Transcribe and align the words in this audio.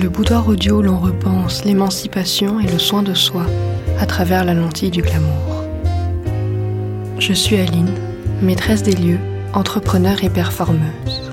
Le 0.00 0.08
boudoir 0.08 0.48
audio 0.48 0.80
l'on 0.80 0.98
repense 0.98 1.64
l'émancipation 1.66 2.58
et 2.58 2.66
le 2.66 2.78
soin 2.78 3.02
de 3.02 3.12
soi 3.12 3.44
à 4.00 4.06
travers 4.06 4.44
la 4.44 4.54
lentille 4.54 4.90
du 4.90 5.02
glamour. 5.02 5.64
Je 7.18 7.32
suis 7.34 7.56
Aline, 7.56 7.92
maîtresse 8.40 8.82
des 8.82 8.94
lieux, 8.94 9.18
entrepreneur 9.52 10.24
et 10.24 10.30
performeuse. 10.30 11.32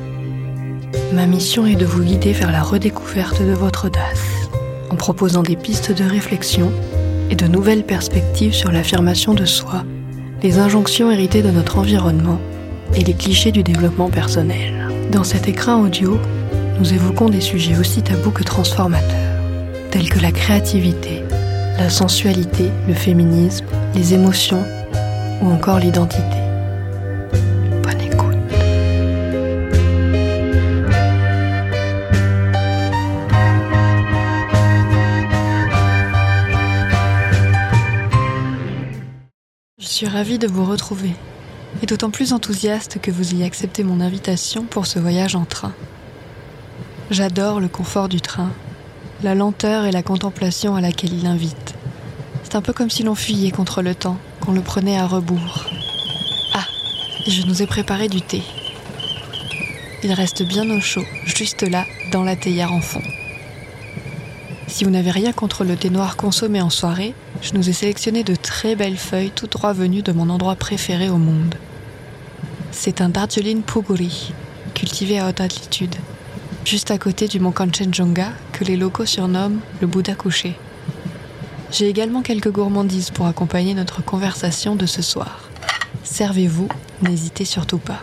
Ma 1.14 1.28
mission 1.28 1.66
est 1.66 1.76
de 1.76 1.86
vous 1.86 2.04
guider 2.04 2.34
vers 2.34 2.52
la 2.52 2.62
redécouverte 2.62 3.42
de 3.42 3.54
votre 3.54 3.88
audace, 3.88 4.50
en 4.90 4.96
proposant 4.96 5.44
des 5.44 5.56
pistes 5.56 5.94
de 5.94 6.04
réflexion 6.04 6.72
et 7.30 7.36
de 7.36 7.48
nouvelles 7.48 7.86
perspectives 7.86 8.54
sur 8.54 8.72
l'affirmation 8.72 9.34
de 9.34 9.46
soi, 9.46 9.86
les 10.44 10.60
injonctions 10.60 11.10
héritées 11.10 11.42
de 11.42 11.52
notre 11.52 11.78
environnement 11.78 12.40
et 12.96 13.04
les 13.04 13.14
clichés 13.14 13.52
du 13.52 13.64
développement 13.64 14.10
personnel. 14.10 14.90
Dans 15.12 15.24
cet 15.24 15.48
écran 15.48 15.82
audio, 15.82 16.20
nous 16.80 16.94
évoquons 16.94 17.30
des 17.30 17.42
sujets 17.42 17.78
aussi 17.78 18.02
tabous 18.02 18.32
que 18.32 18.44
transformateurs, 18.44 19.42
tels 19.92 20.10
que 20.10 20.20
la 20.20 20.32
créativité, 20.32 21.24
la 21.78 21.90
sensualité, 21.90 22.70
le 22.88 22.94
féminisme, 22.94 23.66
les 23.94 24.14
émotions 24.14 24.64
ou 25.42 25.50
encore 25.50 25.80
l'identité. 25.80 26.24
Bonne 27.84 28.02
écoute. 28.02 28.36
Je 39.78 39.88
suis 39.88 40.08
ravie 40.08 40.40
de 40.40 40.48
vous 40.48 40.66
retrouver 40.66 41.12
et 41.84 41.86
d'autant 41.86 42.10
plus 42.10 42.34
enthousiaste 42.34 43.00
que 43.02 43.12
vous 43.12 43.34
ayez 43.34 43.46
accepté 43.46 43.84
mon 43.84 44.02
invitation 44.02 44.64
pour 44.64 44.86
ce 44.86 45.00
voyage 45.00 45.36
en 45.36 45.46
train. 45.46 45.74
J'adore 47.12 47.60
le 47.60 47.68
confort 47.68 48.10
du 48.10 48.20
train, 48.20 48.52
la 49.22 49.36
lenteur 49.36 49.86
et 49.86 49.92
la 49.92 50.02
contemplation 50.02 50.76
à 50.76 50.82
laquelle 50.82 51.14
il 51.14 51.28
invite. 51.28 51.76
C'est 52.44 52.56
un 52.56 52.64
peu 52.64 52.74
comme 52.74 52.90
si 52.90 53.04
l'on 53.04 53.14
fuyait 53.14 53.52
contre 53.52 53.84
le 53.84 53.94
temps, 53.94 54.18
qu'on 54.40 54.54
le 54.54 54.62
prenait 54.62 54.98
à 54.98 55.06
rebours. 55.06 55.66
Ah, 56.56 56.66
je 57.28 57.44
nous 57.44 57.62
ai 57.62 57.68
préparé 57.68 58.10
du 58.10 58.22
thé. 58.22 58.42
Il 60.02 60.14
reste 60.14 60.42
bien 60.42 60.68
au 60.72 60.82
chaud, 60.82 61.06
juste 61.26 61.62
là, 61.62 61.86
dans 62.12 62.24
la 62.24 62.36
théière 62.36 62.74
en 62.74 62.82
fond. 62.82 63.04
Si 64.66 64.84
vous 64.84 64.90
n'avez 64.90 65.12
rien 65.12 65.32
contre 65.32 65.64
le 65.64 65.76
thé 65.76 65.92
noir 65.92 66.18
consommé 66.18 66.60
en 66.60 66.72
soirée, 66.72 67.14
je 67.44 67.54
nous 67.54 67.70
ai 67.70 67.74
sélectionné 67.74 68.24
de 68.24 68.34
très 68.34 68.76
belles 68.76 68.98
feuilles 68.98 69.30
tout 69.30 69.46
droit 69.46 69.74
venues 69.74 70.02
de 70.02 70.12
mon 70.12 70.32
endroit 70.32 70.56
préféré 70.56 71.10
au 71.10 71.18
monde. 71.18 71.54
C'est 72.72 73.00
un 73.00 73.10
Darjeeling 73.10 73.62
Puguri, 73.62 74.34
cultivé 74.74 75.20
à 75.20 75.30
haute 75.30 75.40
altitude 75.40 75.96
juste 76.66 76.90
à 76.90 76.98
côté 76.98 77.28
du 77.28 77.40
mont 77.40 77.52
Kanchenjunga 77.52 78.34
que 78.52 78.64
les 78.64 78.76
locaux 78.76 79.06
surnomment 79.06 79.60
le 79.82 79.88
Bouddha 79.88 80.16
couché. 80.16 80.56
J'ai 81.72 81.88
également 81.88 82.22
quelques 82.22 82.52
gourmandises 82.52 83.12
pour 83.12 83.28
accompagner 83.28 83.74
notre 83.74 84.04
conversation 84.04 84.76
de 84.76 84.86
ce 84.86 85.02
soir. 85.02 85.50
Servez-vous, 86.04 86.68
n'hésitez 87.02 87.46
surtout 87.46 87.78
pas. 87.78 88.02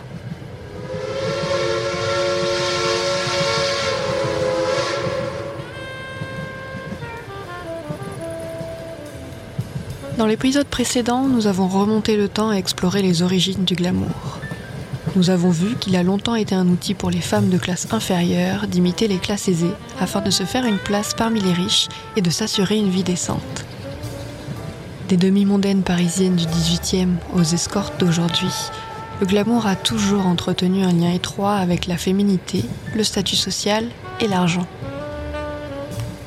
Dans 10.17 10.27
l'épisode 10.27 10.67
précédent, 10.67 11.27
nous 11.27 11.47
avons 11.47 11.67
remonté 11.67 12.15
le 12.15 12.29
temps 12.29 12.53
et 12.53 12.57
exploré 12.57 13.01
les 13.01 13.23
origines 13.23 13.65
du 13.65 13.75
glamour. 13.75 14.42
Nous 15.15 15.29
avons 15.29 15.51
vu 15.51 15.75
qu'il 15.75 15.95
a 15.95 16.01
longtemps 16.01 16.33
été 16.33 16.55
un 16.55 16.67
outil 16.67 16.95
pour 16.95 17.11
les 17.11 17.21
femmes 17.21 17.49
de 17.49 17.59
classe 17.59 17.87
inférieure 17.91 18.65
d'imiter 18.67 19.07
les 19.07 19.19
classes 19.19 19.47
aisées 19.47 19.73
afin 19.99 20.21
de 20.21 20.31
se 20.31 20.43
faire 20.43 20.65
une 20.65 20.79
place 20.79 21.13
parmi 21.13 21.39
les 21.39 21.53
riches 21.53 21.87
et 22.15 22.21
de 22.21 22.31
s'assurer 22.31 22.77
une 22.77 22.89
vie 22.89 23.03
décente. 23.03 23.65
Des 25.09 25.17
demi-mondaines 25.17 25.83
parisiennes 25.83 26.35
du 26.35 26.45
18e 26.45 27.15
aux 27.35 27.43
escortes 27.43 27.99
d'aujourd'hui, 27.99 28.49
le 29.21 29.27
glamour 29.27 29.67
a 29.67 29.75
toujours 29.75 30.25
entretenu 30.25 30.83
un 30.83 30.91
lien 30.91 31.13
étroit 31.13 31.57
avec 31.57 31.85
la 31.85 31.97
féminité, 31.97 32.65
le 32.95 33.03
statut 33.03 33.35
social 33.35 33.85
et 34.19 34.27
l'argent. 34.27 34.65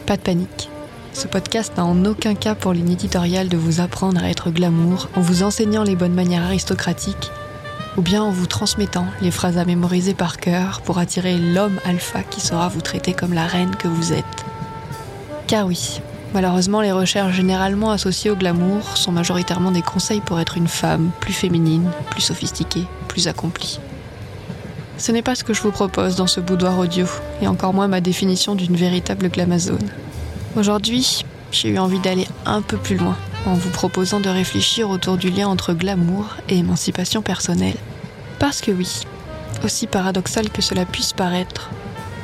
Pas 0.06 0.16
de 0.16 0.22
panique. 0.22 0.70
Ce 1.12 1.26
podcast 1.26 1.72
n'a 1.76 1.84
en 1.84 2.04
aucun 2.04 2.36
cas 2.36 2.54
pour 2.54 2.72
ligne 2.72 2.92
éditoriale 2.92 3.48
de 3.48 3.56
vous 3.56 3.80
apprendre 3.80 4.22
à 4.22 4.30
être 4.30 4.50
glamour 4.50 5.08
en 5.16 5.22
vous 5.22 5.42
enseignant 5.42 5.82
les 5.82 5.96
bonnes 5.96 6.14
manières 6.14 6.44
aristocratiques 6.44 7.32
ou 7.96 8.02
bien 8.02 8.22
en 8.22 8.30
vous 8.30 8.46
transmettant 8.46 9.06
les 9.20 9.30
phrases 9.30 9.58
à 9.58 9.64
mémoriser 9.64 10.14
par 10.14 10.36
cœur 10.36 10.80
pour 10.82 10.98
attirer 10.98 11.38
l'homme 11.38 11.80
alpha 11.84 12.22
qui 12.22 12.40
saura 12.40 12.68
vous 12.68 12.80
traiter 12.80 13.12
comme 13.12 13.32
la 13.32 13.46
reine 13.46 13.74
que 13.76 13.88
vous 13.88 14.12
êtes. 14.12 14.44
Car 15.46 15.66
oui, 15.66 16.00
malheureusement 16.34 16.80
les 16.80 16.92
recherches 16.92 17.34
généralement 17.34 17.90
associées 17.90 18.30
au 18.30 18.36
glamour 18.36 18.96
sont 18.96 19.12
majoritairement 19.12 19.70
des 19.70 19.82
conseils 19.82 20.20
pour 20.20 20.40
être 20.40 20.56
une 20.56 20.68
femme 20.68 21.10
plus 21.20 21.32
féminine, 21.32 21.90
plus 22.10 22.22
sophistiquée, 22.22 22.84
plus 23.08 23.28
accomplie. 23.28 23.80
Ce 24.98 25.12
n'est 25.12 25.22
pas 25.22 25.34
ce 25.34 25.44
que 25.44 25.52
je 25.52 25.62
vous 25.62 25.72
propose 25.72 26.16
dans 26.16 26.26
ce 26.26 26.40
boudoir 26.40 26.78
audio, 26.78 27.06
et 27.42 27.46
encore 27.46 27.74
moins 27.74 27.86
ma 27.86 28.00
définition 28.00 28.54
d'une 28.54 28.76
véritable 28.76 29.28
glamazone. 29.28 29.90
Aujourd'hui, 30.56 31.22
j'ai 31.52 31.68
eu 31.68 31.78
envie 31.78 32.00
d'aller 32.00 32.26
un 32.46 32.62
peu 32.62 32.78
plus 32.78 32.96
loin 32.96 33.16
en 33.46 33.54
vous 33.54 33.70
proposant 33.70 34.20
de 34.20 34.28
réfléchir 34.28 34.90
autour 34.90 35.16
du 35.16 35.30
lien 35.30 35.48
entre 35.48 35.72
glamour 35.72 36.36
et 36.48 36.58
émancipation 36.58 37.22
personnelle. 37.22 37.76
Parce 38.38 38.60
que 38.60 38.70
oui, 38.70 39.02
aussi 39.64 39.86
paradoxal 39.86 40.50
que 40.50 40.62
cela 40.62 40.84
puisse 40.84 41.12
paraître, 41.12 41.70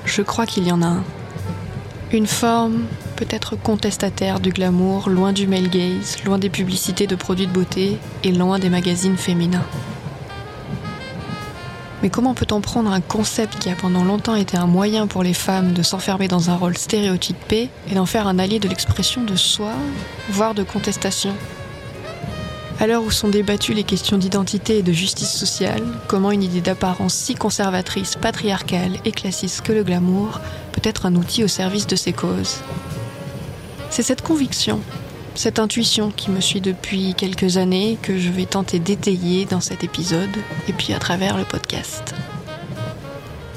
je 0.05 0.23
crois 0.23 0.47
qu'il 0.47 0.67
y 0.67 0.73
en 0.73 0.83
a 0.83 0.87
un. 0.87 1.05
Une 2.13 2.27
forme 2.27 2.85
peut-être 3.17 3.57
contestataire 3.57 4.41
du 4.41 4.51
glamour, 4.51 5.09
loin 5.09 5.33
du 5.33 5.47
male 5.47 5.69
gaze, 5.69 6.19
loin 6.25 6.39
des 6.39 6.51
publicités 6.51 7.07
de 7.07 7.15
produits 7.15 7.47
de 7.47 7.53
beauté 7.53 7.99
et 8.25 8.33
loin 8.33 8.59
des 8.59 8.69
magazines 8.69 9.17
féminins. 9.17 9.65
Mais 12.03 12.11
comment 12.11 12.35
peut-on 12.35 12.61
prendre 12.61 12.91
un 12.91 13.01
concept 13.01 13.61
qui 13.61 13.71
a 13.71 13.77
pendant 13.77 14.03
longtemps 14.03 14.35
été 14.35 14.57
un 14.57 14.67
moyen 14.67 15.07
pour 15.07 15.23
les 15.23 15.35
femmes 15.35 15.73
de 15.73 15.83
s'enfermer 15.83 16.27
dans 16.27 16.51
un 16.51 16.57
rôle 16.57 16.77
stéréotypé 16.77 17.71
et 17.89 17.95
d'en 17.95 18.07
faire 18.07 18.27
un 18.27 18.41
allié 18.41 18.59
de 18.59 18.69
l'expression 18.69 19.23
de 19.23 19.37
soi, 19.37 19.73
voire 20.29 20.55
de 20.55 20.65
contestation? 20.65 21.33
À 22.81 22.89
l'heure 22.89 23.05
où 23.05 23.13
sont 23.13 23.29
débattues 23.29 23.75
les 23.75 23.85
questions 23.85 24.19
d'identité 24.19 24.79
et 24.79 24.83
de 24.83 24.93
justice 24.93 25.31
sociale, 25.31 25.85
comment 26.09 26.33
une 26.33 26.43
idée 26.43 26.61
d'apparence 26.61 27.15
si 27.15 27.37
conservatrice, 27.37 28.17
patriarcale 28.17 28.97
et 29.05 29.13
classiste 29.13 29.61
que 29.61 29.73
le 29.73 29.85
glamour 29.85 30.41
peut 30.73 30.81
être 30.83 31.07
un 31.07 31.15
outil 31.15 31.45
au 31.45 31.49
service 31.49 31.87
de 31.87 31.95
ces 31.95 32.13
causes? 32.13 32.57
C'est 33.91 34.03
cette 34.03 34.23
conviction 34.23 34.81
cette 35.35 35.59
intuition 35.59 36.11
qui 36.11 36.31
me 36.31 36.41
suit 36.41 36.61
depuis 36.61 37.15
quelques 37.15 37.57
années 37.57 37.99
que 38.03 38.19
je 38.19 38.31
vais 38.31 38.47
tenter 38.47 38.79
d'étayer 38.79 39.45
dans 39.45 39.61
cet 39.61 39.85
épisode 39.85 40.37
et 40.69 40.73
puis 40.73 40.93
à 40.93 40.99
travers 40.99 41.37
le 41.37 41.45
podcast. 41.45 42.15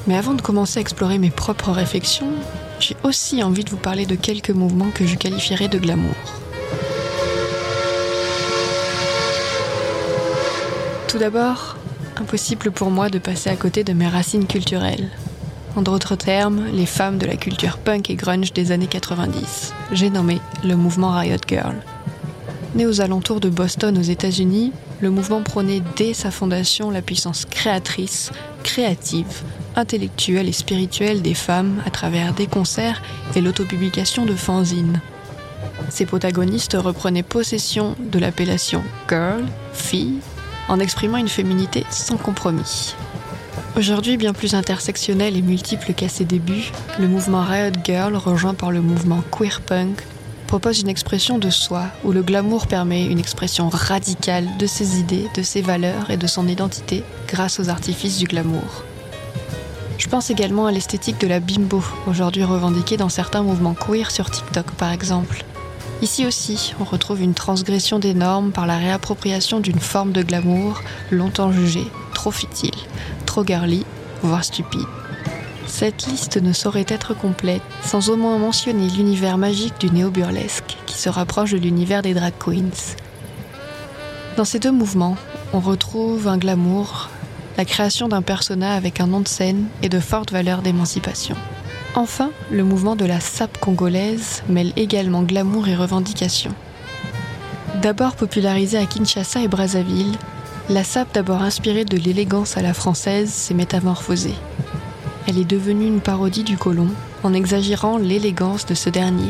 Mais 0.07 0.15
avant 0.15 0.33
de 0.33 0.41
commencer 0.41 0.79
à 0.79 0.81
explorer 0.81 1.17
mes 1.17 1.31
propres 1.31 1.71
réflexions, 1.71 2.31
j'ai 2.79 2.95
aussi 3.03 3.43
envie 3.43 3.63
de 3.63 3.69
vous 3.69 3.77
parler 3.77 4.05
de 4.05 4.15
quelques 4.15 4.51
mouvements 4.51 4.91
que 4.91 5.05
je 5.05 5.15
qualifierais 5.15 5.67
de 5.67 5.79
glamour. 5.79 6.15
Tout 11.07 11.17
d'abord, 11.17 11.77
impossible 12.17 12.71
pour 12.71 12.91
moi 12.91 13.09
de 13.09 13.19
passer 13.19 13.49
à 13.49 13.55
côté 13.55 13.83
de 13.83 13.93
mes 13.93 14.07
racines 14.07 14.47
culturelles. 14.47 15.09
En 15.75 15.81
d'autres 15.81 16.15
termes, 16.15 16.67
les 16.73 16.85
femmes 16.85 17.17
de 17.17 17.25
la 17.25 17.35
culture 17.35 17.77
punk 17.77 18.09
et 18.09 18.15
grunge 18.15 18.53
des 18.53 18.71
années 18.71 18.87
90. 18.87 19.73
J'ai 19.91 20.09
nommé 20.09 20.39
le 20.63 20.77
mouvement 20.77 21.11
Riot 21.11 21.37
Girl. 21.47 21.75
Né 22.75 22.85
aux 22.85 23.01
alentours 23.01 23.41
de 23.41 23.49
Boston 23.49 23.97
aux 23.97 24.01
États-Unis, 24.01 24.71
le 25.01 25.09
mouvement 25.09 25.41
prônait 25.41 25.81
dès 25.97 26.13
sa 26.13 26.31
fondation 26.31 26.91
la 26.91 27.01
puissance 27.01 27.43
créatrice, 27.45 28.31
créative, 28.63 29.43
intellectuelle 29.75 30.47
et 30.47 30.53
spirituelle 30.53 31.21
des 31.21 31.33
femmes 31.33 31.81
à 31.85 31.89
travers 31.89 32.33
des 32.33 32.47
concerts 32.47 33.01
et 33.35 33.41
l'autopublication 33.41 34.25
de 34.25 34.33
fanzines. 34.33 35.01
Ses 35.89 36.05
protagonistes 36.05 36.77
reprenaient 36.79 37.23
possession 37.23 37.95
de 37.99 38.19
l'appellation 38.19 38.81
girl, 39.09 39.43
fille, 39.73 40.19
en 40.69 40.79
exprimant 40.79 41.17
une 41.17 41.27
féminité 41.27 41.85
sans 41.89 42.17
compromis. 42.17 42.95
Aujourd'hui 43.77 44.15
bien 44.15 44.31
plus 44.31 44.55
intersectionnel 44.55 45.35
et 45.35 45.41
multiple 45.41 45.93
qu'à 45.93 46.07
ses 46.07 46.23
débuts, 46.23 46.71
le 46.97 47.09
mouvement 47.09 47.43
Riot 47.43 47.73
Girl, 47.83 48.15
rejoint 48.15 48.53
par 48.53 48.71
le 48.71 48.79
mouvement 48.79 49.21
queer 49.37 49.59
punk, 49.59 50.01
propose 50.47 50.79
une 50.79 50.87
expression 50.87 51.39
de 51.39 51.49
soi 51.49 51.83
où 52.05 52.13
le 52.13 52.23
glamour 52.23 52.67
permet 52.67 53.05
une 53.05 53.19
expression 53.19 53.67
radicale 53.67 54.47
de 54.57 54.65
ses 54.65 54.97
idées, 54.97 55.27
de 55.35 55.41
ses 55.41 55.61
valeurs 55.61 56.09
et 56.09 56.15
de 56.15 56.25
son 56.25 56.47
identité 56.47 57.03
grâce 57.27 57.59
aux 57.59 57.67
artifices 57.67 58.17
du 58.17 58.27
glamour. 58.27 58.85
Je 59.97 60.07
pense 60.07 60.29
également 60.29 60.67
à 60.67 60.71
l'esthétique 60.71 61.19
de 61.19 61.27
la 61.27 61.41
bimbo, 61.41 61.83
aujourd'hui 62.07 62.45
revendiquée 62.45 62.95
dans 62.95 63.09
certains 63.09 63.43
mouvements 63.43 63.75
queer 63.75 64.09
sur 64.09 64.31
TikTok 64.31 64.71
par 64.71 64.93
exemple. 64.93 65.43
Ici 66.01 66.25
aussi, 66.25 66.73
on 66.79 66.85
retrouve 66.85 67.21
une 67.21 67.33
transgression 67.33 67.99
des 67.99 68.13
normes 68.13 68.51
par 68.51 68.67
la 68.67 68.77
réappropriation 68.77 69.59
d'une 69.59 69.79
forme 69.79 70.13
de 70.13 70.23
glamour 70.23 70.81
longtemps 71.11 71.51
jugée 71.51 71.87
trop 72.13 72.31
futile, 72.31 72.71
girly, 73.43 73.85
voire 74.21 74.43
stupide. 74.43 74.87
Cette 75.67 76.07
liste 76.07 76.37
ne 76.37 76.53
saurait 76.53 76.85
être 76.87 77.13
complète 77.13 77.61
sans 77.83 78.09
au 78.09 78.15
moins 78.15 78.37
mentionner 78.37 78.87
l'univers 78.87 79.37
magique 79.37 79.79
du 79.79 79.89
néo-burlesque 79.89 80.77
qui 80.85 80.95
se 80.95 81.09
rapproche 81.09 81.51
de 81.51 81.57
l'univers 81.57 82.01
des 82.01 82.13
drag 82.13 82.33
queens. 82.39 82.95
Dans 84.37 84.45
ces 84.45 84.59
deux 84.59 84.71
mouvements, 84.71 85.17
on 85.53 85.59
retrouve 85.59 86.27
un 86.27 86.37
glamour, 86.37 87.09
la 87.57 87.65
création 87.65 88.07
d'un 88.07 88.21
persona 88.21 88.73
avec 88.73 88.99
un 88.99 89.07
nom 89.07 89.21
de 89.21 89.27
scène 89.27 89.65
et 89.81 89.89
de 89.89 89.99
fortes 89.99 90.31
valeurs 90.31 90.61
d'émancipation. 90.61 91.35
Enfin, 91.95 92.31
le 92.51 92.63
mouvement 92.63 92.95
de 92.95 93.05
la 93.05 93.21
sape 93.21 93.57
congolaise 93.57 94.43
mêle 94.49 94.73
également 94.75 95.23
glamour 95.23 95.67
et 95.67 95.75
revendication. 95.75 96.53
D'abord 97.81 98.15
popularisée 98.15 98.77
à 98.77 98.85
Kinshasa 98.85 99.41
et 99.41 99.47
Brazzaville, 99.47 100.17
la 100.69 100.83
sape 100.83 101.13
d'abord 101.13 101.43
inspirée 101.43 101.85
de 101.85 101.97
l'élégance 101.97 102.57
à 102.57 102.61
la 102.61 102.73
française 102.73 103.29
s'est 103.29 103.53
métamorphosée. 103.53 104.33
Elle 105.27 105.37
est 105.37 105.45
devenue 105.45 105.85
une 105.85 106.01
parodie 106.01 106.43
du 106.43 106.57
colon 106.57 106.89
en 107.23 107.33
exagérant 107.33 107.97
l'élégance 107.97 108.65
de 108.65 108.73
ce 108.73 108.89
dernier. 108.89 109.29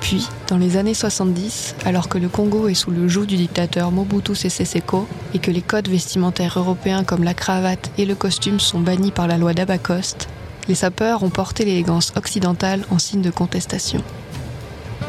Puis, 0.00 0.28
dans 0.48 0.58
les 0.58 0.76
années 0.76 0.94
70, 0.94 1.76
alors 1.84 2.08
que 2.08 2.18
le 2.18 2.28
Congo 2.28 2.68
est 2.68 2.74
sous 2.74 2.90
le 2.90 3.08
joug 3.08 3.24
du 3.24 3.36
dictateur 3.36 3.90
Mobutu 3.90 4.34
Sese 4.34 4.64
Seko 4.64 5.06
et 5.32 5.38
que 5.38 5.50
les 5.50 5.62
codes 5.62 5.88
vestimentaires 5.88 6.58
européens 6.58 7.04
comme 7.04 7.24
la 7.24 7.34
cravate 7.34 7.90
et 7.96 8.04
le 8.04 8.14
costume 8.14 8.60
sont 8.60 8.80
bannis 8.80 9.12
par 9.12 9.28
la 9.28 9.38
loi 9.38 9.54
d'Abacoste, 9.54 10.28
les 10.68 10.74
sapeurs 10.74 11.22
ont 11.22 11.30
porté 11.30 11.64
l'élégance 11.64 12.12
occidentale 12.16 12.84
en 12.90 12.98
signe 12.98 13.22
de 13.22 13.30
contestation. 13.30 14.02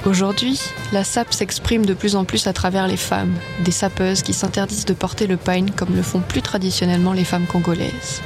Aujourd'hui, 0.04 0.60
la 0.92 1.04
sape 1.04 1.34
s'exprime 1.34 1.86
de 1.86 1.94
plus 1.94 2.16
en 2.16 2.26
plus 2.26 2.48
à 2.48 2.54
travers 2.54 2.88
les 2.88 2.98
femmes, 2.98 3.34
des 3.64 3.72
sapeuses 3.72 4.22
qui 4.22 4.34
s'interdisent 4.34 4.86
de 4.86 4.94
porter 4.94 5.28
le 5.28 5.38
pain 5.38 5.66
comme 5.76 5.96
le 5.96 6.04
font 6.04 6.20
plus 6.20 6.42
traditionnellement 6.42 7.14
les 7.14 7.24
femmes 7.24 7.48
congolaises. 7.48 8.22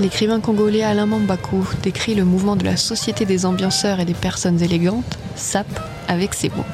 L'écrivain 0.00 0.40
congolais 0.40 0.82
Alain 0.82 1.06
Mambakou 1.06 1.68
décrit 1.82 2.16
le 2.16 2.24
mouvement 2.24 2.56
de 2.56 2.64
la 2.64 2.76
société 2.76 3.24
des 3.26 3.46
ambianceurs 3.46 4.00
et 4.00 4.04
des 4.04 4.14
personnes 4.14 4.60
élégantes, 4.60 5.18
SAP, 5.36 5.68
avec 6.08 6.34
ces 6.34 6.48
mots. 6.48 6.64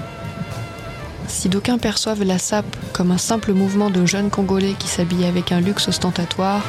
Si 1.29 1.49
d'aucuns 1.49 1.79
perçoivent 1.79 2.25
la 2.25 2.38
SAP 2.38 2.65
comme 2.93 3.12
un 3.12 3.19
simple 3.19 3.53
mouvement 3.53 3.91
de 3.91 4.06
jeunes 4.06 4.31
Congolais 4.31 4.75
qui 4.79 4.88
s'habillent 4.88 5.27
avec 5.27 5.53
un 5.53 5.61
luxe 5.61 5.87
ostentatoire, 5.87 6.62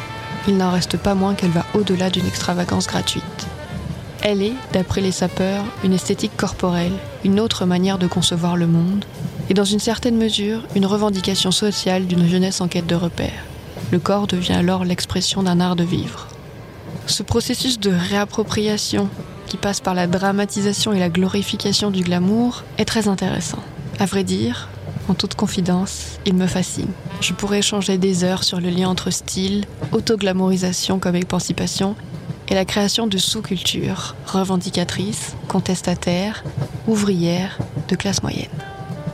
il 0.48 0.58
n'en 0.58 0.72
reste 0.72 0.98
pas 0.98 1.16
moins 1.16 1.36
qu'elle 1.36 1.52
va 1.52 1.66
au-delà 1.74 2.10
d'une 2.10 2.28
extravagance 2.28 2.88
gratuite. 2.88 3.24
Elle 4.24 4.44
est, 4.44 4.54
d'après 4.72 5.02
les 5.02 5.12
sapeurs, 5.12 5.64
une 5.84 5.94
esthétique 5.94 6.38
corporelle, 6.38 6.94
une 7.24 7.40
autre 7.40 7.66
manière 7.66 7.98
de 7.98 8.06
concevoir 8.06 8.56
le 8.56 8.68
monde, 8.68 9.04
et 9.50 9.56
dans 9.56 9.66
une 9.66 9.80
certaine 9.80 10.16
mesure, 10.16 10.62
une 10.76 10.86
revendication 10.86 11.50
sociale 11.50 12.06
d'une 12.06 12.28
jeunesse 12.28 12.62
en 12.62 12.68
quête 12.68 12.86
de 12.86 12.96
repères. 12.96 13.46
Le 13.92 13.98
corps 13.98 14.28
devient 14.28 14.54
alors 14.54 14.86
l'expression 14.86 15.42
d'un 15.42 15.60
art 15.60 15.76
de 15.76 15.84
vivre. 15.84 16.28
Ce 17.08 17.24
processus 17.24 17.80
de 17.80 17.92
réappropriation, 17.92 19.10
qui 19.48 19.58
passe 19.58 19.82
par 19.82 19.96
la 19.96 20.06
dramatisation 20.06 20.94
et 20.94 21.00
la 21.00 21.10
glorification 21.10 21.90
du 21.90 22.04
glamour, 22.04 22.64
est 22.78 22.86
très 22.86 23.08
intéressant. 23.08 23.60
À 24.00 24.06
vrai 24.06 24.24
dire, 24.24 24.70
en 25.10 25.16
toute 25.16 25.34
confidence, 25.34 26.20
il 26.28 26.36
me 26.36 26.48
fascine. 26.48 26.92
Je 27.22 27.34
pourrais 27.34 27.60
échanger 27.60 27.98
des 27.98 28.24
heures 28.24 28.44
sur 28.44 28.62
le 28.62 28.70
lien 28.70 28.88
entre 28.88 29.10
style, 29.10 29.66
autoglamourisation 29.92 31.00
comme 31.00 31.16
émancipation 31.16 31.96
et 32.52 32.54
la 32.54 32.66
création 32.66 33.08
de 33.08 33.18
sous-cultures 33.18 34.14
revendicatrices, 34.28 35.38
contestataires, 35.48 36.44
ouvrières, 36.86 37.58
de 37.88 37.96
classe 37.96 38.22
moyenne. 38.22 38.50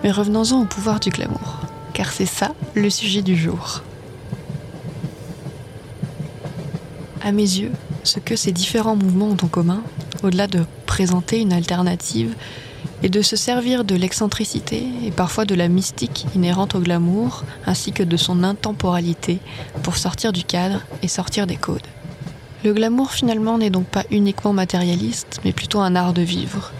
Mais 0.03 0.09
revenons-en 0.09 0.63
au 0.63 0.65
pouvoir 0.65 0.99
du 0.99 1.11
glamour, 1.11 1.59
car 1.93 2.11
c'est 2.11 2.25
ça 2.25 2.55
le 2.73 2.89
sujet 2.89 3.21
du 3.21 3.37
jour. 3.37 3.83
À 7.23 7.31
mes 7.31 7.43
yeux, 7.43 7.71
ce 8.03 8.19
que 8.19 8.35
ces 8.35 8.51
différents 8.51 8.95
mouvements 8.95 9.27
ont 9.27 9.37
en 9.43 9.47
commun, 9.47 9.83
au-delà 10.23 10.47
de 10.47 10.65
présenter 10.87 11.39
une 11.39 11.53
alternative, 11.53 12.33
et 13.03 13.09
de 13.09 13.21
se 13.21 13.35
servir 13.35 13.83
de 13.83 13.95
l'excentricité 13.95 14.83
et 15.03 15.11
parfois 15.11 15.45
de 15.45 15.53
la 15.53 15.67
mystique 15.67 16.25
inhérente 16.33 16.73
au 16.73 16.79
glamour, 16.79 17.43
ainsi 17.67 17.91
que 17.91 18.01
de 18.01 18.17
son 18.17 18.43
intemporalité, 18.43 19.37
pour 19.83 19.97
sortir 19.97 20.33
du 20.33 20.43
cadre 20.43 20.81
et 21.03 21.07
sortir 21.07 21.45
des 21.45 21.57
codes. 21.57 21.85
Le 22.63 22.73
glamour 22.73 23.11
finalement 23.11 23.59
n'est 23.59 23.69
donc 23.69 23.85
pas 23.85 24.03
uniquement 24.09 24.51
matérialiste, 24.51 25.39
mais 25.45 25.53
plutôt 25.53 25.79
un 25.79 25.95
art 25.95 26.13
de 26.13 26.23
vivre. 26.23 26.71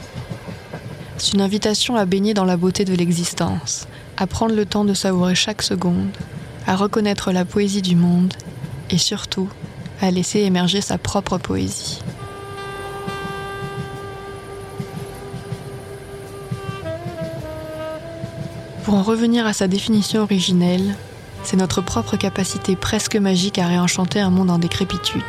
C'est 1.17 1.33
une 1.33 1.41
invitation 1.41 1.95
à 1.95 2.05
baigner 2.05 2.33
dans 2.33 2.45
la 2.45 2.57
beauté 2.57 2.83
de 2.83 2.95
l'existence, 2.95 3.87
à 4.17 4.25
prendre 4.25 4.55
le 4.55 4.65
temps 4.65 4.85
de 4.85 4.95
savourer 4.95 5.35
chaque 5.35 5.61
seconde, 5.61 6.09
à 6.65 6.75
reconnaître 6.75 7.31
la 7.31 7.45
poésie 7.45 7.83
du 7.83 7.95
monde 7.95 8.33
et 8.89 8.97
surtout 8.97 9.49
à 10.01 10.09
laisser 10.09 10.39
émerger 10.39 10.81
sa 10.81 10.97
propre 10.97 11.37
poésie. 11.37 11.99
Pour 18.83 18.95
en 18.95 19.03
revenir 19.03 19.45
à 19.45 19.53
sa 19.53 19.67
définition 19.67 20.21
originelle, 20.21 20.95
c'est 21.43 21.57
notre 21.57 21.81
propre 21.81 22.17
capacité 22.17 22.75
presque 22.75 23.15
magique 23.15 23.59
à 23.59 23.67
réenchanter 23.67 24.19
un 24.19 24.29
monde 24.29 24.49
en 24.49 24.59
décrépitude. 24.59 25.23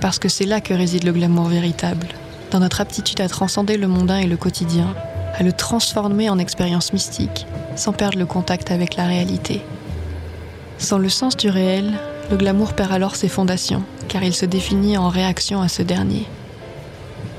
Parce 0.00 0.18
que 0.18 0.28
c'est 0.28 0.46
là 0.46 0.60
que 0.60 0.74
réside 0.74 1.04
le 1.04 1.12
glamour 1.12 1.46
véritable, 1.48 2.08
dans 2.50 2.60
notre 2.60 2.80
aptitude 2.80 3.20
à 3.20 3.28
transcender 3.28 3.76
le 3.76 3.86
mondain 3.86 4.18
et 4.18 4.26
le 4.26 4.36
quotidien, 4.36 4.94
à 5.34 5.42
le 5.42 5.52
transformer 5.52 6.30
en 6.30 6.38
expérience 6.38 6.92
mystique, 6.92 7.46
sans 7.76 7.92
perdre 7.92 8.18
le 8.18 8.26
contact 8.26 8.70
avec 8.70 8.96
la 8.96 9.06
réalité. 9.06 9.60
Sans 10.78 10.98
le 10.98 11.08
sens 11.08 11.36
du 11.36 11.50
réel, 11.50 11.92
le 12.30 12.36
glamour 12.36 12.72
perd 12.72 12.92
alors 12.92 13.16
ses 13.16 13.28
fondations, 13.28 13.82
car 14.08 14.22
il 14.24 14.34
se 14.34 14.46
définit 14.46 14.96
en 14.96 15.08
réaction 15.08 15.60
à 15.60 15.68
ce 15.68 15.82
dernier. 15.82 16.26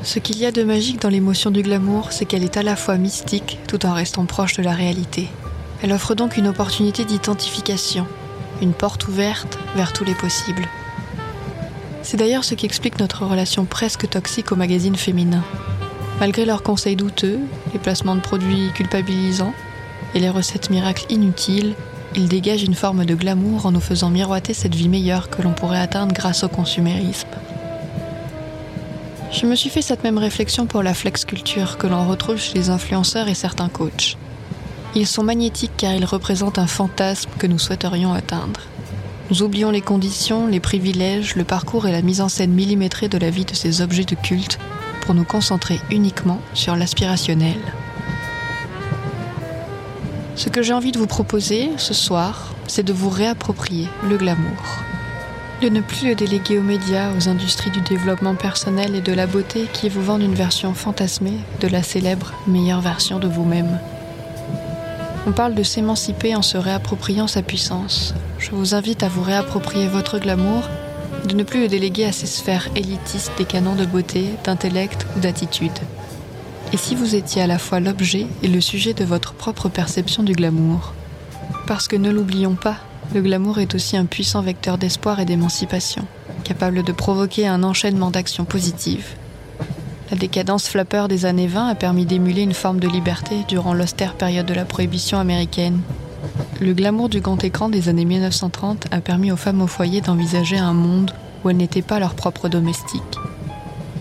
Ce 0.04 0.20
qu'il 0.20 0.38
y 0.38 0.46
a 0.46 0.52
de 0.52 0.64
magique 0.64 1.02
dans 1.02 1.10
l'émotion 1.10 1.52
du 1.52 1.62
glamour, 1.62 2.12
c'est 2.12 2.26
qu'elle 2.26 2.44
est 2.44 2.58
à 2.58 2.64
la 2.64 2.76
fois 2.76 2.98
mystique 2.98 3.60
tout 3.68 3.86
en 3.86 3.94
restant 3.94 4.26
proche 4.26 4.56
de 4.56 4.64
la 4.64 4.74
réalité. 4.74 5.28
Elle 5.82 5.94
offre 5.94 6.14
donc 6.14 6.38
une 6.38 6.48
opportunité 6.48 7.06
d'identification, 7.06 8.06
une 8.62 8.74
porte 8.74 9.08
ouverte 9.08 9.58
vers 9.76 9.94
tous 9.94 10.04
les 10.04 10.16
possibles. 10.16 10.68
C'est 12.12 12.18
d'ailleurs 12.18 12.44
ce 12.44 12.56
qui 12.56 12.66
explique 12.66 13.00
notre 13.00 13.26
relation 13.26 13.64
presque 13.64 14.10
toxique 14.10 14.52
aux 14.52 14.58
magazines 14.58 14.98
féminins. 14.98 15.46
Malgré 16.20 16.44
leurs 16.44 16.62
conseils 16.62 16.98
douteux, 16.98 17.40
les 17.72 17.80
placements 17.80 18.18
de 18.18 18.20
produits 18.20 18.70
culpabilisants 18.74 19.54
et 20.14 20.20
les 20.20 20.30
recettes 20.30 20.70
miracles 20.70 21.06
inutiles, 21.08 21.74
ils 22.14 22.28
dégagent 22.28 22.64
une 22.64 22.74
forme 22.74 23.06
de 23.06 23.16
glamour 23.16 23.66
en 23.66 23.72
nous 23.72 23.80
faisant 23.80 24.10
miroiter 24.10 24.54
cette 24.54 24.76
vie 24.76 24.90
meilleure 24.90 25.30
que 25.30 25.42
l'on 25.42 25.54
pourrait 25.54 25.80
atteindre 25.80 26.14
grâce 26.14 26.44
au 26.44 26.50
consumérisme. 26.50 27.30
Je 29.32 29.46
me 29.46 29.56
suis 29.56 29.70
fait 29.70 29.82
cette 29.82 30.04
même 30.04 30.18
réflexion 30.18 30.66
pour 30.66 30.84
la 30.84 30.94
flex 30.94 31.24
culture 31.24 31.78
que 31.78 31.88
l'on 31.88 32.10
retrouve 32.10 32.42
chez 32.42 32.56
les 32.56 32.70
influenceurs 32.70 33.30
et 33.30 33.36
certains 33.36 33.70
coachs. 33.70 34.18
Ils 34.96 35.08
sont 35.08 35.24
magnétiques 35.24 35.78
car 35.78 35.94
ils 35.94 36.04
représentent 36.04 36.60
un 36.60 36.68
fantasme 36.68 37.30
que 37.40 37.48
nous 37.48 37.58
souhaiterions 37.58 38.12
atteindre. 38.12 38.60
Nous 39.32 39.44
oublions 39.44 39.72
les 39.72 39.80
conditions, 39.80 40.46
les 40.46 40.60
privilèges, 40.60 41.38
le 41.38 41.46
parcours 41.46 41.88
et 41.88 41.92
la 41.94 42.02
mise 42.02 42.20
en 42.20 42.28
scène 42.28 42.52
millimétrée 42.52 43.08
de 43.08 43.18
la 43.18 43.30
vie 43.30 43.46
de 43.46 43.56
ces 43.56 43.82
objets 43.82 44.04
de 44.04 44.16
culte 44.16 44.60
pour 45.06 45.16
nous 45.16 45.24
concentrer 45.24 45.80
uniquement 45.90 46.42
sur 46.54 46.76
l'aspirationnel. 46.76 47.56
Ce 50.36 50.50
que 50.50 50.62
j'ai 50.62 50.74
envie 50.74 50.92
de 50.92 51.00
vous 51.00 51.08
proposer 51.08 51.70
ce 51.78 51.94
soir, 51.94 52.54
c'est 52.68 52.84
de 52.84 52.92
vous 52.92 53.08
réapproprier 53.08 53.88
le 54.10 54.18
glamour 54.18 54.84
de 55.62 55.70
ne 55.70 55.80
plus 55.80 56.08
le 56.08 56.16
déléguer 56.16 56.58
aux 56.58 56.64
médias, 56.64 57.14
aux 57.16 57.30
industries 57.30 57.70
du 57.70 57.82
développement 57.82 58.34
personnel 58.34 58.96
et 58.96 59.02
de 59.02 59.14
la 59.14 59.28
beauté 59.28 59.68
qui 59.72 59.90
vous 59.90 60.02
vendent 60.02 60.24
une 60.24 60.34
version 60.34 60.74
fantasmée 60.74 61.38
de 61.60 61.68
la 61.68 61.84
célèbre 61.84 62.34
meilleure 62.48 62.82
version 62.82 63.20
de 63.20 63.28
vous-même. 63.28 63.80
On 65.28 65.32
parle 65.32 65.54
de 65.54 65.62
s'émanciper 65.62 66.36
en 66.36 66.42
se 66.42 66.58
réappropriant 66.58 67.28
sa 67.28 67.44
puissance. 67.44 68.16
Je 68.42 68.50
vous 68.52 68.74
invite 68.74 69.04
à 69.04 69.08
vous 69.08 69.22
réapproprier 69.22 69.88
votre 69.88 70.18
glamour, 70.18 70.68
de 71.30 71.36
ne 71.36 71.44
plus 71.44 71.62
le 71.62 71.68
déléguer 71.68 72.06
à 72.06 72.12
ces 72.12 72.26
sphères 72.26 72.70
élitistes 72.76 73.32
des 73.38 73.46
canons 73.46 73.76
de 73.76 73.86
beauté, 73.86 74.30
d'intellect 74.44 75.06
ou 75.16 75.20
d'attitude. 75.20 75.78
Et 76.74 76.78
si 76.78 76.96
vous 76.96 77.14
étiez 77.14 77.44
à 77.44 77.48
la 77.48 77.60
fois 77.60 77.80
l'objet 77.80 78.26
et 78.42 78.48
le 78.48 78.60
sujet 78.60 78.96
de 78.96 79.06
votre 79.06 79.34
propre 79.34 79.70
perception 79.70 80.24
du 80.24 80.34
glamour? 80.34 80.94
Parce 81.68 81.88
que 81.88 81.96
ne 81.96 82.10
l'oublions 82.10 82.56
pas, 82.56 82.78
le 83.14 83.22
glamour 83.22 83.60
est 83.60 83.76
aussi 83.76 83.96
un 83.96 84.06
puissant 84.06 84.42
vecteur 84.42 84.80
d'espoir 84.80 85.20
et 85.20 85.26
d'émancipation, 85.26 86.08
capable 86.44 86.82
de 86.82 86.92
provoquer 86.92 87.48
un 87.48 87.62
enchaînement 87.62 88.10
d'actions 88.10 88.46
positives. 88.46 89.10
La 90.10 90.18
décadence 90.18 90.68
flappeur 90.68 91.08
des 91.08 91.26
années 91.26 91.48
20 91.48 91.68
a 91.68 91.76
permis 91.76 92.08
d'émuler 92.08 92.42
une 92.42 92.56
forme 92.56 92.80
de 92.80 92.88
liberté 92.88 93.46
durant 93.48 93.76
l'austère 93.76 94.16
période 94.16 94.48
de 94.48 94.56
la 94.56 94.66
prohibition 94.66 95.20
américaine. 95.20 95.80
Le 96.62 96.74
glamour 96.74 97.10
du 97.10 97.22
grand 97.22 97.44
écran 97.44 97.70
des 97.70 97.90
années 97.90 98.06
1930 98.06 98.86
a 98.92 99.02
permis 99.02 99.32
aux 99.32 99.36
femmes 99.36 99.64
au 99.64 99.68
foyer 99.68 100.00
d'envisager 100.00 100.60
un 100.60 100.74
monde 100.74 101.10
où 101.44 101.50
elles 101.50 101.58
n'étaient 101.58 101.82
pas 101.82 101.98
leur 101.98 102.14
propre 102.14 102.50
domestique. 102.50 103.18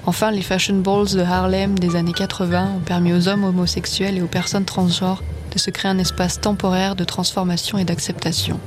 Enfin, 0.04 0.30
les 0.30 0.42
fashion 0.42 0.76
balls 0.76 1.14
de 1.14 1.20
Harlem 1.20 1.78
des 1.78 1.96
années 1.96 2.12
80 2.12 2.72
ont 2.76 2.80
permis 2.80 3.14
aux 3.14 3.28
hommes 3.28 3.44
homosexuels 3.44 4.18
et 4.18 4.20
aux 4.20 4.26
personnes 4.26 4.66
transgenres 4.66 5.22
de 5.54 5.58
se 5.58 5.70
créer 5.70 5.90
un 5.90 5.98
espace 5.98 6.38
temporaire 6.38 6.96
de 6.96 7.04
transformation 7.04 7.78
et 7.78 7.84
d'acceptation. 7.84 8.60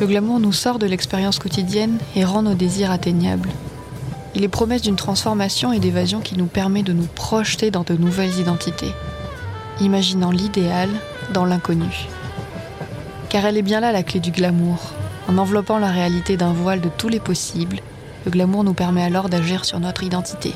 Le 0.00 0.06
glamour 0.06 0.40
nous 0.40 0.54
sort 0.54 0.78
de 0.78 0.86
l'expérience 0.86 1.38
quotidienne 1.38 1.98
et 2.14 2.24
rend 2.24 2.40
nos 2.40 2.54
désirs 2.54 2.90
atteignables. 2.90 3.50
Il 4.34 4.42
est 4.42 4.48
promesse 4.48 4.80
d'une 4.80 4.96
transformation 4.96 5.70
et 5.70 5.80
d'évasion 5.80 6.20
qui 6.20 6.38
nous 6.38 6.46
permet 6.46 6.82
de 6.82 6.94
nous 6.94 7.08
projeter 7.14 7.70
dans 7.70 7.82
de 7.82 7.92
nouvelles 7.92 8.38
identités, 8.40 8.94
imaginant 9.82 10.30
l'idéal 10.30 10.88
dans 11.34 11.44
l'inconnu. 11.44 12.08
Car 13.36 13.44
elle 13.44 13.58
est 13.58 13.62
bien 13.62 13.80
là 13.80 13.92
la 13.92 14.02
clé 14.02 14.18
du 14.18 14.30
glamour. 14.30 14.78
En 15.28 15.36
enveloppant 15.36 15.76
la 15.76 15.90
réalité 15.90 16.38
d'un 16.38 16.54
voile 16.54 16.80
de 16.80 16.88
tous 16.88 17.10
les 17.10 17.20
possibles, 17.20 17.80
le 18.24 18.30
glamour 18.30 18.64
nous 18.64 18.72
permet 18.72 19.02
alors 19.02 19.28
d'agir 19.28 19.66
sur 19.66 19.78
notre 19.78 20.04
identité. 20.04 20.54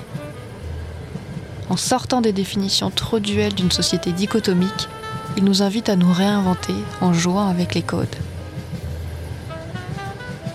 En 1.69 1.77
sortant 1.77 2.23
des 2.23 2.33
définitions 2.33 2.89
trop 2.89 3.19
duelles 3.19 3.53
d'une 3.53 3.71
société 3.71 4.13
dichotomique, 4.13 4.89
il 5.37 5.45
nous 5.45 5.61
invite 5.63 5.91
à 5.91 5.97
nous 5.97 6.11
réinventer 6.11 6.73
en 7.03 7.13
jouant 7.13 7.49
avec 7.49 7.75
les 7.75 7.83
codes. 7.83 8.17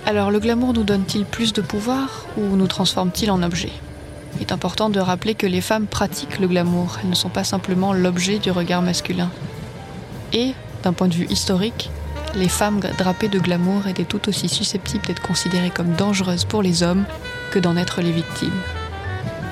Alors 0.08 0.32
le 0.32 0.40
glamour 0.40 0.74
nous 0.74 0.84
donne-t-il 0.84 1.26
plus 1.26 1.54
de 1.54 1.62
pouvoir 1.62 2.26
ou 2.38 2.56
nous 2.56 2.66
transforme-t-il 2.66 3.30
en 3.30 3.44
objet? 3.44 3.72
Il 4.38 4.42
est 4.42 4.52
important 4.52 4.90
de 4.90 5.00
rappeler 5.00 5.36
que 5.36 5.46
les 5.46 5.62
femmes 5.62 5.86
pratiquent 5.86 6.40
le 6.40 6.48
glamour, 6.48 6.98
elles 7.04 7.10
ne 7.12 7.14
sont 7.14 7.30
pas 7.30 7.44
simplement 7.44 7.94
l'objet 7.94 8.40
du 8.40 8.50
regard 8.50 8.82
masculin. 8.82 9.30
Et, 10.34 10.56
d'un 10.82 10.94
point 10.94 11.08
de 11.08 11.14
vue 11.14 11.28
historique, 11.30 11.92
les 12.36 12.50
femmes 12.50 12.80
drapées 12.98 13.28
de 13.28 13.40
glamour 13.40 13.88
étaient 13.88 14.04
tout 14.04 14.28
aussi 14.28 14.50
susceptibles 14.50 15.06
d'être 15.06 15.22
considérées 15.22 15.70
comme 15.70 15.94
dangereuses 15.94 16.46
pour 16.46 16.62
les 16.62 16.84
hommes 16.84 17.06
que 17.52 17.60
d'en 17.60 17.78
être 17.78 18.02
les 18.02 18.12
victimes. 18.12 18.62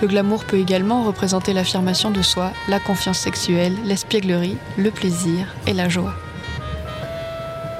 Le 0.02 0.08
glamour 0.08 0.44
peut 0.44 0.58
également 0.58 1.04
représenter 1.04 1.54
l'affirmation 1.54 2.12
de 2.12 2.22
soi, 2.22 2.52
la 2.68 2.80
confiance 2.80 3.20
sexuelle, 3.20 3.76
l'espièglerie, 3.86 4.58
le 4.78 4.92
plaisir 4.92 5.48
et 5.66 5.74
la 5.74 5.88
joie. 5.88 6.14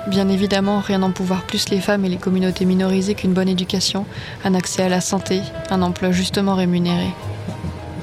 Bien 0.08 0.30
évidemment, 0.30 0.80
rien 0.80 1.00
n'en 1.00 1.12
pouvoir 1.12 1.44
plus 1.44 1.70
les 1.70 1.82
femmes 1.82 2.06
et 2.06 2.10
les 2.10 2.18
communautés 2.18 2.66
minorisées 2.66 3.16
qu'une 3.16 3.34
bonne 3.34 3.50
éducation, 3.50 4.06
un 4.44 4.54
accès 4.54 4.84
à 4.84 4.90
la 4.90 5.02
santé, 5.02 5.42
un 5.70 5.82
emploi 5.82 6.12
justement 6.12 6.56
rémunéré. 6.56 7.08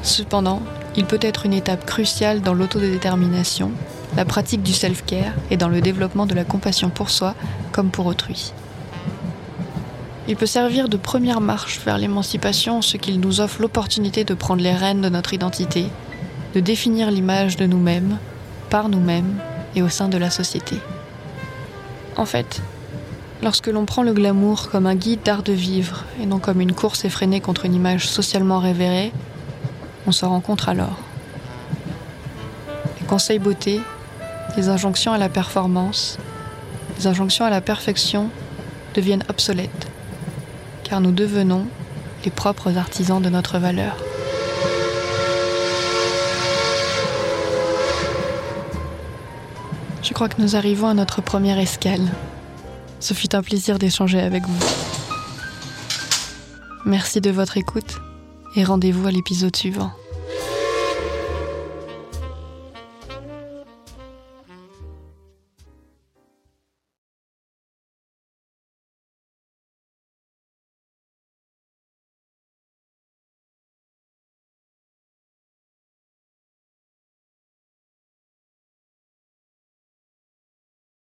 Cependant, 0.02 0.62
il 0.96 1.04
peut 1.04 1.18
être 1.22 1.46
une 1.46 1.52
étape 1.52 1.86
cruciale 1.86 2.40
dans 2.40 2.54
l'autodétermination, 2.54 3.70
la 4.20 4.26
pratique 4.26 4.62
du 4.62 4.74
self-care 4.74 5.32
et 5.50 5.56
dans 5.56 5.70
le 5.70 5.80
développement 5.80 6.26
de 6.26 6.34
la 6.34 6.44
compassion 6.44 6.90
pour 6.90 7.08
soi 7.08 7.34
comme 7.72 7.88
pour 7.88 8.04
autrui. 8.04 8.52
Il 10.28 10.36
peut 10.36 10.44
servir 10.44 10.90
de 10.90 10.98
première 10.98 11.40
marche 11.40 11.80
vers 11.86 11.96
l'émancipation, 11.96 12.82
ce 12.82 12.98
qu'il 12.98 13.18
nous 13.18 13.40
offre 13.40 13.62
l'opportunité 13.62 14.24
de 14.24 14.34
prendre 14.34 14.62
les 14.62 14.74
rênes 14.74 15.00
de 15.00 15.08
notre 15.08 15.32
identité, 15.32 15.86
de 16.54 16.60
définir 16.60 17.10
l'image 17.10 17.56
de 17.56 17.64
nous-mêmes, 17.64 18.18
par 18.68 18.90
nous-mêmes 18.90 19.38
et 19.74 19.80
au 19.80 19.88
sein 19.88 20.10
de 20.10 20.18
la 20.18 20.28
société. 20.28 20.76
En 22.18 22.26
fait, 22.26 22.60
lorsque 23.42 23.68
l'on 23.68 23.86
prend 23.86 24.02
le 24.02 24.12
glamour 24.12 24.68
comme 24.68 24.86
un 24.86 24.96
guide 24.96 25.22
d'art 25.24 25.42
de 25.42 25.54
vivre 25.54 26.04
et 26.20 26.26
non 26.26 26.40
comme 26.40 26.60
une 26.60 26.74
course 26.74 27.06
effrénée 27.06 27.40
contre 27.40 27.64
une 27.64 27.74
image 27.74 28.06
socialement 28.06 28.58
révérée, 28.58 29.12
on 30.06 30.12
se 30.12 30.26
rencontre 30.26 30.68
alors. 30.68 30.98
Les 33.00 33.06
conseils 33.06 33.38
beauté, 33.38 33.80
les 34.56 34.68
injonctions 34.68 35.12
à 35.12 35.18
la 35.18 35.28
performance, 35.28 36.18
les 36.98 37.06
injonctions 37.06 37.44
à 37.44 37.50
la 37.50 37.60
perfection 37.60 38.30
deviennent 38.94 39.24
obsolètes, 39.28 39.88
car 40.84 41.00
nous 41.00 41.12
devenons 41.12 41.66
les 42.24 42.30
propres 42.30 42.76
artisans 42.76 43.22
de 43.22 43.28
notre 43.28 43.58
valeur. 43.58 43.96
Je 50.02 50.12
crois 50.12 50.28
que 50.28 50.42
nous 50.42 50.56
arrivons 50.56 50.88
à 50.88 50.94
notre 50.94 51.22
première 51.22 51.58
escale. 51.58 52.08
Ce 52.98 53.14
fut 53.14 53.34
un 53.34 53.42
plaisir 53.42 53.78
d'échanger 53.78 54.20
avec 54.20 54.42
vous. 54.44 54.66
Merci 56.84 57.20
de 57.20 57.30
votre 57.30 57.56
écoute 57.56 57.98
et 58.56 58.64
rendez-vous 58.64 59.06
à 59.06 59.10
l'épisode 59.10 59.54
suivant. 59.54 59.92